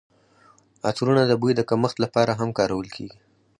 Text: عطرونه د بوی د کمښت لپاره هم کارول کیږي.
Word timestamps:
عطرونه 0.89 1.23
د 1.27 1.33
بوی 1.41 1.53
د 1.55 1.61
کمښت 1.69 1.97
لپاره 2.03 2.31
هم 2.39 2.49
کارول 2.59 2.87
کیږي. 2.95 3.19